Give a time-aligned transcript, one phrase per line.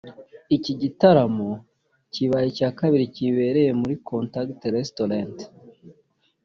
[0.55, 1.49] Iki gitaramo
[2.13, 5.37] kibaye icya kabiri kibereye muri Contact Restaurant